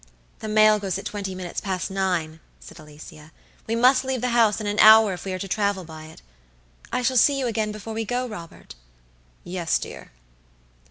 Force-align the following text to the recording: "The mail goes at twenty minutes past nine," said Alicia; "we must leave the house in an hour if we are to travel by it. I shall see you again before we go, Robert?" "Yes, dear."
"The 0.39 0.47
mail 0.47 0.79
goes 0.79 0.97
at 0.97 1.05
twenty 1.05 1.35
minutes 1.35 1.61
past 1.61 1.91
nine," 1.91 2.39
said 2.59 2.79
Alicia; 2.79 3.31
"we 3.67 3.75
must 3.75 4.03
leave 4.03 4.21
the 4.21 4.29
house 4.29 4.59
in 4.59 4.65
an 4.65 4.79
hour 4.79 5.13
if 5.13 5.25
we 5.25 5.33
are 5.33 5.37
to 5.37 5.47
travel 5.47 5.83
by 5.83 6.05
it. 6.05 6.23
I 6.91 7.03
shall 7.03 7.17
see 7.17 7.37
you 7.37 7.45
again 7.45 7.71
before 7.71 7.93
we 7.93 8.03
go, 8.03 8.27
Robert?" 8.27 8.73
"Yes, 9.43 9.77
dear." 9.77 10.09